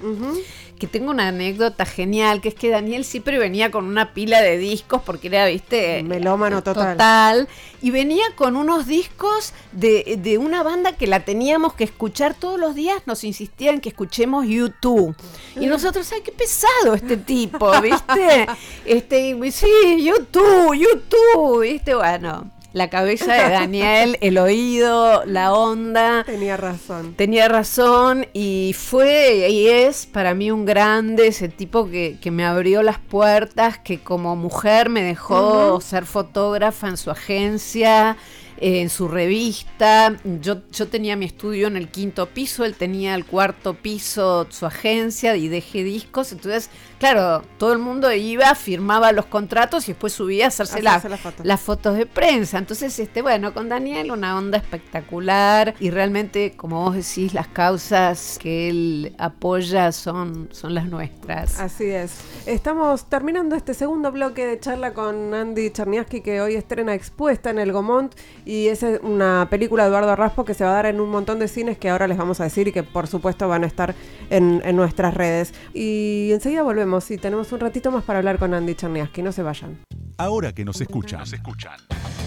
[0.81, 4.57] Que tengo una anécdota genial, que es que Daniel siempre venía con una pila de
[4.57, 6.93] discos, porque era, viste, Melómano total.
[6.93, 7.47] total,
[7.83, 12.59] y venía con unos discos de, de una banda que la teníamos que escuchar todos
[12.59, 15.15] los días, nos insistían que escuchemos YouTube.
[15.55, 18.47] Y nosotros, ay, qué pesado este tipo, ¿viste?
[18.83, 19.67] Este, y, sí,
[19.99, 21.93] YouTube, YouTube, ¿viste?
[21.93, 26.23] Bueno, la cabeza de Daniel, el oído, la onda.
[26.23, 27.13] Tenía razón.
[27.15, 32.45] Tenía razón y fue y es para mí un grande, ese tipo que, que me
[32.45, 38.17] abrió las puertas, que como mujer me dejó ser fotógrafa en su agencia,
[38.61, 40.15] eh, en su revista.
[40.41, 44.67] Yo, yo tenía mi estudio en el quinto piso, él tenía el cuarto piso, su
[44.67, 46.31] agencia, y dejé discos.
[46.31, 46.69] Entonces,
[47.01, 51.15] claro, todo el mundo iba, firmaba los contratos y después subía a hacerse, Hacerse la-
[51.15, 51.45] las fotos.
[51.45, 52.59] las fotos de prensa.
[52.59, 58.37] Entonces, este, bueno, con Daniel una onda espectacular y realmente, como vos decís, las causas
[58.39, 61.59] que él apoya son, son las nuestras.
[61.59, 62.19] Así es.
[62.45, 67.57] Estamos terminando este segundo bloque de charla con Andy Cherniaski que hoy estrena Expuesta en
[67.57, 68.13] el Gomont
[68.45, 71.39] y es una película de Eduardo Raspo que se va a dar en un montón
[71.39, 73.95] de cines que ahora les vamos a decir y que por supuesto van a estar
[74.29, 75.53] en, en nuestras redes.
[75.73, 79.21] Y enseguida volvemos y tenemos un ratito más para hablar con Andy Cherniaski.
[79.21, 79.79] No se vayan.
[80.17, 81.23] Ahora que nos escuchan,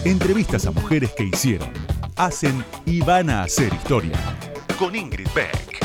[0.03, 1.69] entrevistas a mujeres que hicieron,
[2.15, 4.17] hacen y van a hacer historia.
[4.77, 5.84] Con Ingrid Beck.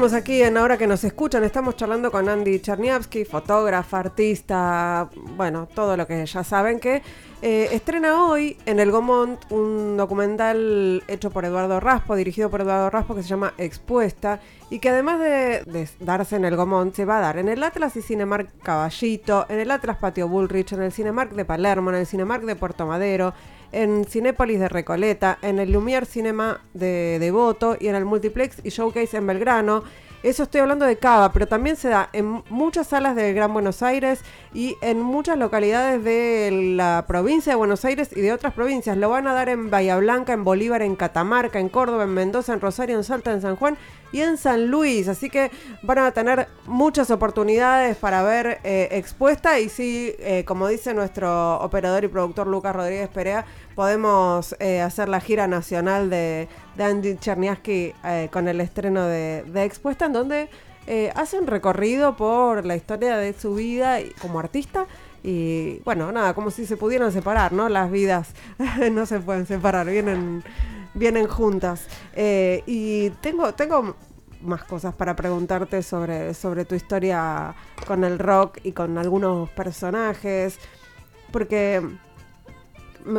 [0.00, 1.44] Seguimos aquí en Ahora que nos escuchan.
[1.44, 7.02] Estamos charlando con Andy Cherniavsky, fotógrafa, artista, bueno, todo lo que ya saben que
[7.42, 12.88] eh, estrena hoy en el Gomont un documental hecho por Eduardo Raspo, dirigido por Eduardo
[12.88, 17.04] Raspo, que se llama Expuesta y que además de, de darse en el Gomont, se
[17.04, 20.80] va a dar en el Atlas y Cinemark Caballito, en el Atlas Patio Bullrich, en
[20.80, 23.34] el Cinemark de Palermo, en el Cinemark de Puerto Madero,
[23.72, 28.70] en Cinépolis de Recoleta, en el Lumière Cinema de Devoto y en el Multiplex y
[28.70, 29.82] Showcase en Belgrano.
[30.22, 33.82] Eso estoy hablando de Cava, pero también se da en muchas salas del Gran Buenos
[33.82, 34.20] Aires
[34.52, 38.98] y en muchas localidades de la provincia de Buenos Aires y de otras provincias.
[38.98, 42.52] Lo van a dar en Bahía Blanca, en Bolívar, en Catamarca, en Córdoba, en Mendoza,
[42.52, 43.78] en Rosario, en Salta, en San Juan
[44.12, 45.08] y en San Luis.
[45.08, 45.50] Así que
[45.82, 51.60] van a tener muchas oportunidades para ver eh, expuesta y sí, eh, como dice nuestro
[51.60, 53.44] operador y productor Lucas Rodríguez Perea,
[53.74, 59.44] podemos eh, hacer la gira nacional de, de Andy Cherniaski eh, con el estreno de,
[59.46, 60.48] de Expuesta, en donde
[61.14, 64.86] hace un recorrido por la historia de su vida como artista.
[65.22, 67.68] Y bueno, nada, como si se pudieran separar, ¿no?
[67.68, 68.34] Las vidas
[68.90, 70.42] no se pueden separar, vienen,
[70.94, 71.86] vienen juntas.
[72.14, 73.94] Eh, y tengo, tengo
[74.42, 77.54] más cosas para preguntarte sobre, sobre tu historia
[77.86, 80.58] con el rock y con algunos personajes.
[81.32, 81.82] Porque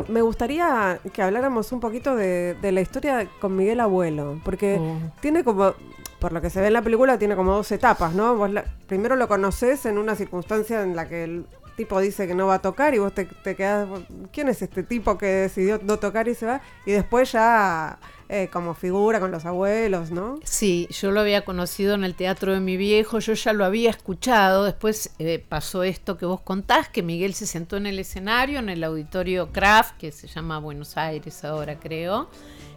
[0.08, 4.98] me gustaría que habláramos un poquito de, de la historia con Miguel Abuelo, porque Oh.
[5.22, 5.74] tiene como,
[6.20, 8.36] por lo que se ve en la película, tiene como dos etapas, ¿no?
[8.36, 11.44] Vos la- primero lo conoces en una circunstancia en la que
[11.76, 13.88] tipo dice que no va a tocar y vos te, te quedás,
[14.32, 16.62] ¿quién es este tipo que decidió no tocar y se va?
[16.86, 18.00] Y después ya
[18.34, 20.40] eh, como figura con los abuelos, ¿no?
[20.46, 23.90] Sí, yo lo había conocido en el teatro de mi viejo, yo ya lo había
[23.90, 28.60] escuchado, después eh, pasó esto que vos contás, que Miguel se sentó en el escenario,
[28.60, 32.30] en el auditorio Kraft, que se llama Buenos Aires ahora creo,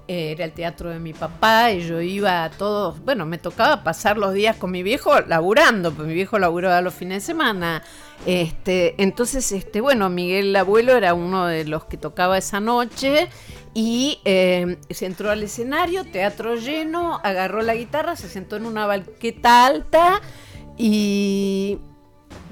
[0.06, 4.18] era el teatro de mi papá y yo iba a todos, bueno, me tocaba pasar
[4.18, 7.82] los días con mi viejo laburando, pues mi viejo laburaba los fines de semana.
[8.26, 13.28] Este, entonces, este, bueno, Miguel Abuelo era uno de los que tocaba esa noche
[13.72, 18.86] y eh, se entró al escenario, teatro lleno, agarró la guitarra, se sentó en una
[18.86, 20.20] banqueta alta
[20.76, 21.78] y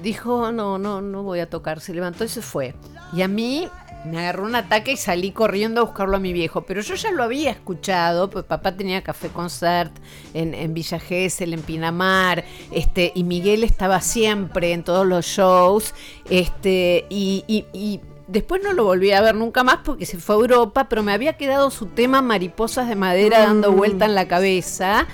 [0.01, 2.75] dijo, no, no, no voy a tocar, se levantó y se fue.
[3.13, 3.69] Y a mí
[4.05, 7.11] me agarró un ataque y salí corriendo a buscarlo a mi viejo, pero yo ya
[7.11, 9.93] lo había escuchado, pues papá tenía café concert
[10.33, 15.93] en, en Villa Gesell, en Pinamar, este, y Miguel estaba siempre en todos los shows,
[16.29, 20.35] este, y, y- y Después no lo volví a ver nunca más porque se fue
[20.35, 24.29] a Europa, pero me había quedado su tema Mariposas de Madera dando vuelta en la
[24.29, 25.07] cabeza.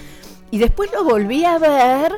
[0.52, 2.14] Y después lo volví a ver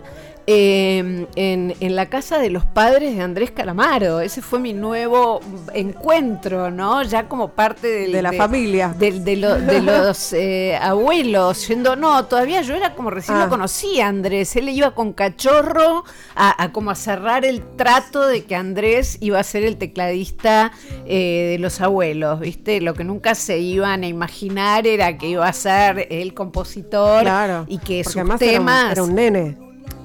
[0.48, 4.20] eh, en, en la casa de los padres de Andrés Calamaro.
[4.22, 5.40] Ese fue mi nuevo
[5.74, 7.04] encuentro, ¿no?
[7.04, 8.94] Ya como parte del- De la familia.
[8.98, 11.68] de, lo- de los eh, abuelos.
[11.68, 13.44] Yendo, no, todavía yo era como recién Ah.
[13.46, 14.56] lo conocía, Andrés.
[14.56, 16.04] Él iba con cachorro
[16.36, 20.72] a, a como a cerrar el trato de que Andrés iba a ser el tecladista
[21.06, 22.82] eh, de los abuelos, ¿viste?
[22.82, 27.66] Lo que nunca se iban a imaginar era que iba a ser el compositor Claro.
[27.68, 29.58] y que sus además era un- temas era un nene.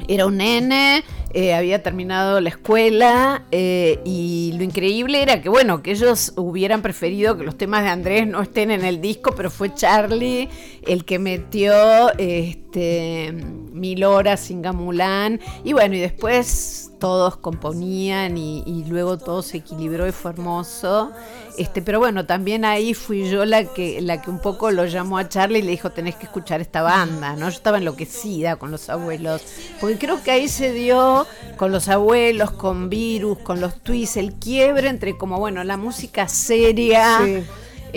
[0.08, 5.82] Era un nene, eh, había terminado la escuela eh, y lo increíble era que, bueno,
[5.82, 9.50] que ellos hubieran preferido que los temas de Andrés no estén en el disco, pero
[9.50, 10.48] fue Charlie
[10.86, 13.34] el que metió este,
[13.72, 20.06] Mil Horas sin Gamulán y bueno, y después todos componían y, luego todo se equilibró
[20.06, 21.12] y fue hermoso.
[21.58, 25.18] Este, pero bueno, también ahí fui yo la que, la que un poco lo llamó
[25.18, 27.48] a Charlie y le dijo, tenés que escuchar esta banda, ¿no?
[27.48, 29.42] Yo estaba enloquecida con los abuelos,
[29.80, 34.34] porque creo que ahí se dio con los abuelos, con Virus, con los twists, el
[34.34, 37.20] quiebre entre como, bueno, la música seria.
[37.24, 37.44] Sí.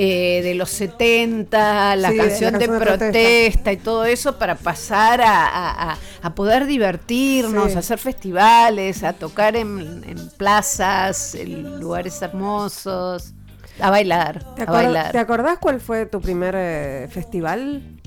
[0.02, 2.98] Eh, de los 70, la Sí, canción la de, protesta.
[2.98, 3.72] protesta.
[3.74, 7.76] y todo eso para pasar a, a- poder divertirnos, Sí.
[7.76, 13.34] a hacer festivales, a tocar en, en plazas, en lugares hermosos,
[13.82, 15.12] a bailar, ¿Te, a bailar.
[15.12, 17.99] ¿Te acordás cuál fue tu primer eh, festival?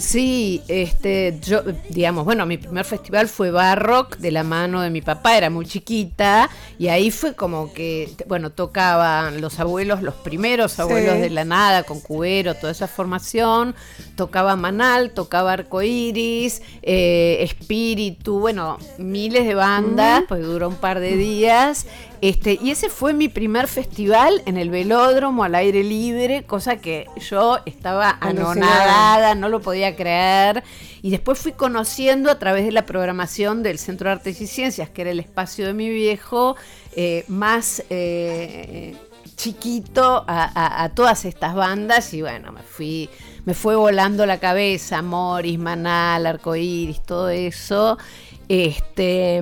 [0.00, 5.02] Sí, este, yo, digamos, bueno, mi primer festival fue Barrock de la mano de mi
[5.02, 6.48] papá, era muy chiquita,
[6.78, 10.80] y ahí fue como que, bueno, tocaban los abuelos, los primeros Sí.
[10.80, 13.74] abuelos de la nada, con cubero, toda esa formación,
[14.16, 21.14] tocaba Manal, tocaba Arcoiris, eh, Espíritu, bueno, miles de bandas, pues duró un par de
[21.16, 21.86] días.
[22.22, 27.06] Este, y ese fue mi primer festival en el velódromo al aire libre, cosa que
[27.18, 30.62] yo estaba anonadada, no lo podía creer.
[31.00, 34.90] Y después fui conociendo a través de la programación del Centro de Artes y Ciencias,
[34.90, 36.56] que era el espacio de mi viejo,
[36.94, 38.94] eh, más eh,
[39.36, 42.12] chiquito a, a- a todas estas bandas.
[42.12, 43.08] Y bueno, me fui,
[43.46, 47.96] me fue volando la cabeza, Morris, Manal, Arcoiris, todo eso.
[48.50, 49.40] Este,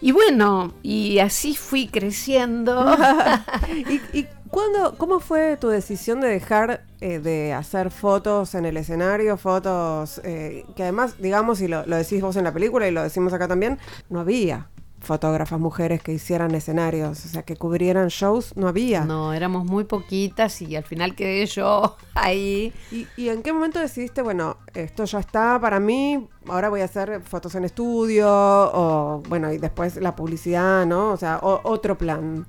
[0.00, 2.84] y bueno, y así fui creciendo.
[3.72, 8.76] ¿Y, y cuándo, cómo fue tu decisión de dejar eh, de hacer fotos en el
[8.78, 9.36] escenario?
[9.36, 13.04] Fotos eh, que además, digamos, y lo, lo decís vos en la película y lo
[13.04, 13.78] decimos acá también,
[14.10, 14.71] no había
[15.02, 19.04] fotógrafas mujeres que hicieran escenarios, o sea, que cubrieran shows, no había.
[19.04, 22.72] No, éramos muy poquitas y al final quedé yo ahí.
[22.90, 26.84] ¿Y, y en qué momento decidiste, bueno, esto ya está para mí, ahora voy a
[26.84, 31.10] hacer fotos en estudio, o bueno, y después la publicidad, ¿no?
[31.12, 32.46] O sea, o- otro plan.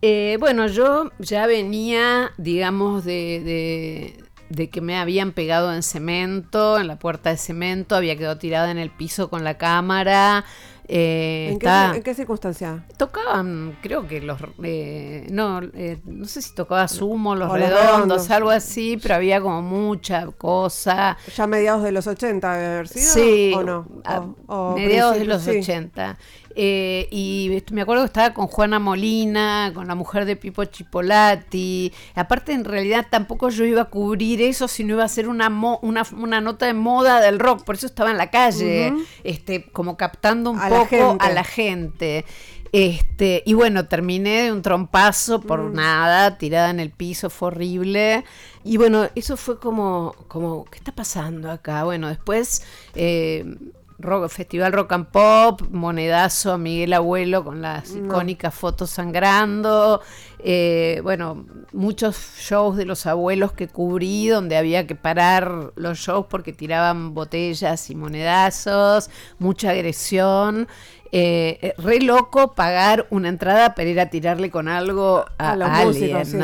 [0.00, 6.78] Eh, bueno, yo ya venía, digamos, de, de- de que me habían pegado en cemento,
[6.78, 10.44] en la puerta de cemento, había quedado tirada en el piso con la cámara.
[10.90, 12.84] Eh, ¿En qué, estaba- en qué circunstancia?
[12.96, 14.38] Tocaban, creo que los.
[14.62, 19.60] eh, no, eh, no sé si tocaba Sumo, los redondos, algo así, pero había como
[19.62, 21.16] mucha cosa.
[21.36, 23.12] ¿Ya mediados de los 80 debe haber sido?
[23.12, 23.86] Sí, ¿O no?
[24.04, 25.58] a O- o mediados de los sí.
[25.58, 26.16] 80.
[26.60, 31.92] Eh, y me acuerdo que estaba con Juana Molina, con la mujer de Pipo Chipolati.
[32.16, 35.78] Aparte, en realidad, tampoco yo iba a cubrir eso, sino iba a hacer una, mo-
[35.82, 37.62] una, una nota de moda del rock.
[37.62, 38.92] Por eso estaba en la calle,
[39.22, 41.24] este, como captando un A la poco gente.
[41.24, 42.24] a la gente.
[42.72, 45.74] Este, y bueno, terminé de un trompazo por Mm.
[45.74, 48.24] nada, tirada en el piso, fue horrible.
[48.64, 51.84] Y bueno, eso fue como, como ¿qué está pasando acá?
[51.84, 52.62] Bueno, después
[52.94, 53.44] eh,
[53.98, 60.00] rock- Festival Rock and Pop, monedazo a Miguel Abuelo con las icónicas fotos sangrando.
[60.40, 66.26] eh, bueno, muchos shows de los abuelos que cubrí donde había que parar los shows
[66.30, 70.68] porque tiraban botellas y monedazos, mucha agresión.
[71.10, 75.52] Eh, eh, re loco pagar una entrada para ir a tirarle con algo a,
[75.86, 76.36] músicos, alguien, sí.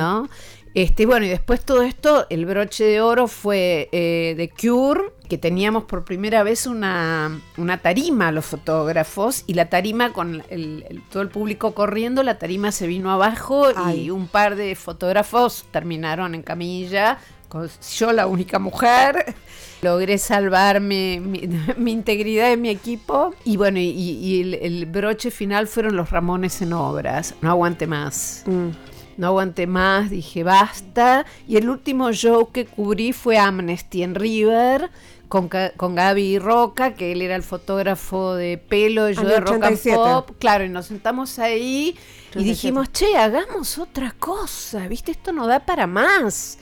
[0.74, 5.38] Este, bueno, y después todo esto, el broche de oro fue eh, de Cure, que
[5.38, 11.02] teníamos por primera vez una, una tarima los fotógrafos, y la tarima con el- el-
[11.10, 14.06] todo el público corriendo, la tarima se vino abajo Ay.
[14.06, 17.18] y un par de fotógrafos terminaron en camilla,
[17.48, 19.32] con yo la única mujer.
[19.80, 23.32] Logré salvar mi, mi- mi integridad de mi equipo.
[23.44, 27.34] Y bueno, y, y el, el broche final fueron los Ramones en obras.
[27.42, 28.42] No aguante más.
[28.46, 28.70] Mm.
[29.16, 31.24] No aguanté más, dije basta.
[31.46, 34.90] Y el último show que cubrí fue Amnesty en River.
[35.28, 39.54] Con, con Gaby Roca, que él era el fotógrafo de pelo, y yo de rock
[39.54, 39.96] and 87.
[39.96, 40.30] pop.
[40.38, 42.44] Claro, y nos sentamos ahí y 87.
[42.44, 45.10] dijimos, che, hagamos otra cosa, ¿viste?
[45.10, 46.58] Esto no da para más.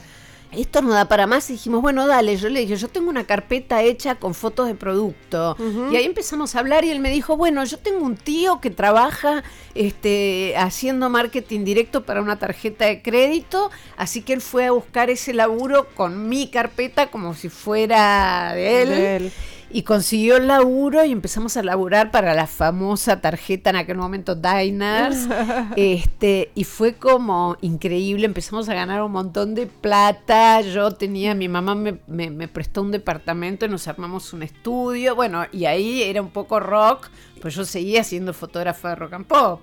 [0.55, 1.49] Esto no da para más.
[1.49, 2.37] Y dijimos, bueno, dale.
[2.37, 5.55] Yo le dije, yo tengo una carpeta hecha con fotos de producto.
[5.91, 8.69] Y ahí empezamos a hablar y él me dijo, bueno, yo tengo un tío que
[8.69, 9.43] trabaja
[9.75, 13.71] este, haciendo marketing directo para una tarjeta de crédito.
[13.97, 18.81] Así que él fue a buscar ese laburo con mi carpeta como si fuera de
[18.81, 18.89] él.
[18.89, 19.31] De él.
[19.73, 24.35] Y consiguió el laburo y empezamos a laburar para la famosa tarjeta en aquel momento
[24.35, 25.27] Diners.
[25.75, 30.61] este, y fue como increíble, empezamos a ganar un montón de plata.
[30.61, 35.15] Yo tenía, mi mamá me, me- me prestó un departamento y nos armamos un estudio.
[35.15, 37.09] Bueno, y ahí era un poco rock,
[37.41, 39.61] pues yo seguía siendo fotógrafa de rock and pop.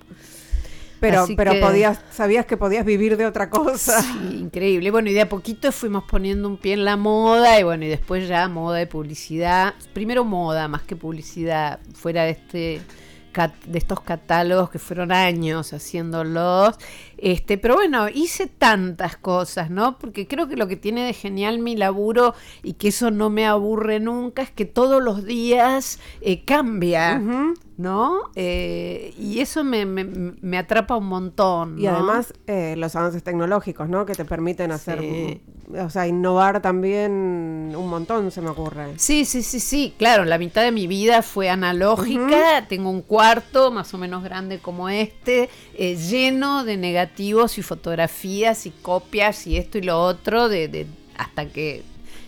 [1.00, 4.02] Pero, Así pero que- podías, sabías que podías vivir de otra cosa.
[4.02, 4.90] Sí, increíble.
[4.90, 7.88] Bueno, y de a poquito fuimos poniendo un pie en la moda y bueno, y
[7.88, 9.74] después ya moda y publicidad.
[9.94, 12.80] Primero moda más que publicidad, fuera de este
[13.66, 16.76] de estos catálogos que fueron años haciéndolos.
[17.16, 19.98] Este, pero bueno, hice tantas cosas, ¿no?
[19.98, 23.46] Porque creo que lo que tiene de genial mi laburo y que eso no me
[23.46, 27.20] aburre nunca es que todos los días eh, cambia.
[27.76, 28.20] ¿No?
[28.34, 31.78] Eh, y eso me, me- me atrapa un montón.
[31.78, 34.04] Y además eh, los avances tecnológicos, ¿no?
[34.04, 35.40] Que te permiten hacer, Sí.
[35.78, 37.12] O sea, innovar también
[37.76, 38.94] un montón, se me ocurre.
[38.96, 43.70] Sí, sí, sí, sí, claro, la mitad de mi vida fue analógica, tengo un cuarto
[43.70, 49.56] más o menos grande como este, eh, lleno de negativos y fotografías y copias y
[49.56, 51.82] esto y lo otro, de, de- hasta que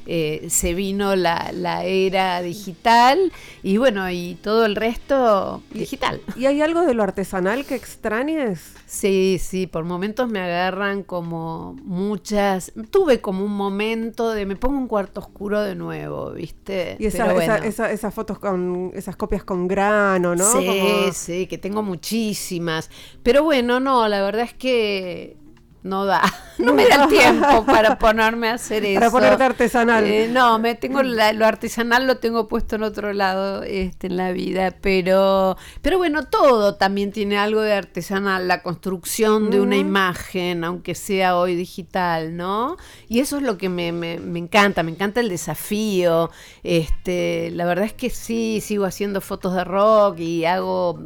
[0.06, 3.32] eh, se vino la, la era digital
[3.62, 6.20] y bueno, y todo el resto digital.
[6.36, 8.74] ¿Y hay algo de lo artesanal que extrañes?
[8.86, 12.72] Sí, sí, por momentos me agarran como muchas.
[12.90, 16.96] Tuve como un momento de me pongo un cuarto oscuro de nuevo, ¿viste?
[16.98, 17.66] Y esa- Pero esa- bueno.
[17.68, 20.44] esa- esas fotos con esas copias con grano, ¿no?
[20.52, 22.90] Sí, Como- sí, que tengo muchísimas.
[23.22, 25.36] Pero bueno, no, la verdad es que
[25.82, 26.22] no da,
[26.58, 29.00] no me da el tiempo para ponerme a hacer eso.
[29.00, 30.04] Para ponerte artesanal.
[30.04, 34.16] Eh, no, me tengo la- lo artesanal lo tengo puesto en otro lado este, en
[34.16, 39.76] la vida, pero, pero bueno, todo también tiene algo de artesanal, la construcción de una
[39.76, 42.76] imagen, aunque sea hoy digital, ¿no?
[43.08, 46.30] Y eso es lo que me, me- me encanta, me encanta el desafío.
[46.62, 50.98] Este, la verdad es que sí, sigo haciendo fotos de rock y hago,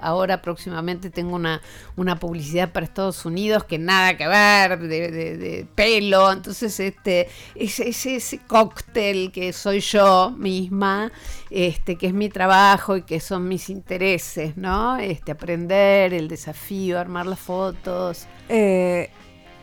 [0.00, 1.60] ahora próximamente tengo una,
[1.96, 7.28] una publicidad para Estados Unidos que nada que ver, de, de- de pelo, entonces este,
[7.54, 11.10] ese, ese, ese cóctel que soy yo misma,
[11.50, 14.96] este, que es mi trabajo y que son mis intereses, ¿no?
[14.98, 18.26] Este, aprender, el desafío, armar las fotos.
[18.48, 19.10] Eh,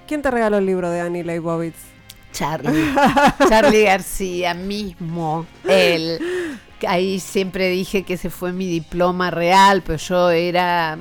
[0.08, 1.76] ¿Quién te regaló el libro de Annie Leibovitz?
[2.32, 2.94] Charlie,
[3.50, 6.20] Charlie García mismo, él.
[6.86, 10.98] Ahí siempre dije que ese fue mi diploma real, pero yo era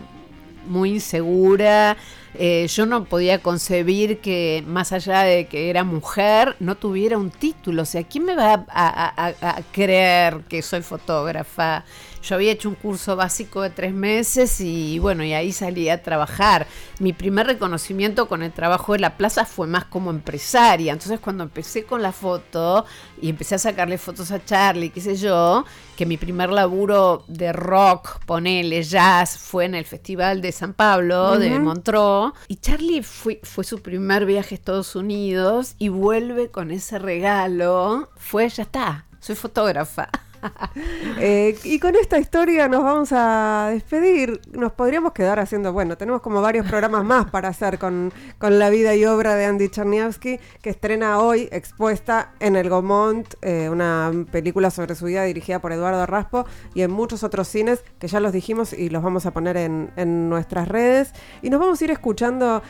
[0.68, 1.96] muy insegura.
[2.36, 7.30] Eh, yo no podía concebir que, más allá de que era mujer, no tuviera un
[7.30, 7.82] título.
[7.82, 11.84] O sea, ¿quién me va a, a- creer que soy fotógrafa?
[12.24, 16.02] Yo había hecho un curso básico de tres meses y bueno, y ahí salí a
[16.02, 16.66] trabajar.
[16.98, 20.94] Mi primer reconocimiento con el trabajo de la plaza fue más como empresaria.
[20.94, 22.86] Entonces cuando empecé con la foto
[23.20, 25.66] y empecé a sacarle fotos a Charlie, qué sé yo,
[25.96, 31.38] que mi primer laburo de rock, ponele jazz, fue en el Festival de San Pablo,
[31.38, 32.32] de Montreux.
[32.48, 38.08] Y Charlie fue, fue su primer viaje a Estados Unidos y vuelve con ese regalo.
[38.16, 40.08] Fue, ya está, soy fotógrafa.
[41.20, 44.40] Eh, y con esta historia nos vamos a despedir.
[44.52, 48.68] Nos podríamos quedar haciendo, bueno, tenemos como varios programas más para hacer con, con la
[48.68, 54.10] vida y obra de Andy Cherniavsky, que estrena hoy, expuesta en El Gomont, eh, una
[54.30, 58.18] película sobre su vida dirigida por Eduardo Raspo, y en muchos otros cines que ya
[58.20, 61.12] los dijimos y los vamos a poner en, en nuestras redes.
[61.42, 62.62] Y nos vamos a ir escuchando,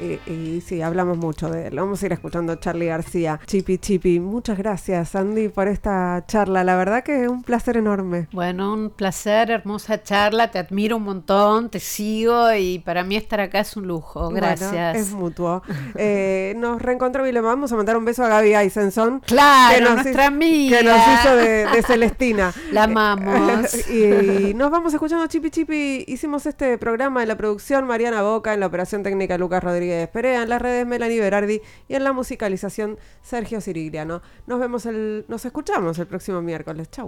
[0.00, 3.78] y, y- y sí, hablamos mucho de él, vamos a ir escuchando Charlie García, Chipi
[3.78, 4.20] Chipi.
[4.20, 6.62] Muchas gracias, Andy, por esta charla.
[6.64, 8.28] La verdad que un placer enorme.
[8.32, 13.40] Bueno, un placer, hermosa charla, te admiro un montón, te sigo y para mí estar
[13.40, 14.28] acá es un lujo.
[14.28, 14.70] Gracias.
[14.70, 15.62] Bueno, es mutuo.
[15.96, 19.20] Eh, nos reencontramos y le vamos a mandar un beso a Gaby Eisenson.
[19.26, 20.78] Claro, nos nuestra hi- amiga.
[20.78, 22.52] Que nos hizo de, de Celestina.
[22.72, 23.88] La amamos.
[23.88, 26.04] y nos vamos escuchando Chipi Chipi.
[26.06, 30.42] Hicimos este programa en la producción Mariana Boca, en la operación técnica Lucas Rodríguez Perea,
[30.42, 34.20] en las redes Melanie Berardi y en la musicalización Sergio Sirigliano.
[34.46, 36.90] Nos vemos el, nos escuchamos el próximo miércoles.
[36.90, 37.07] Chau.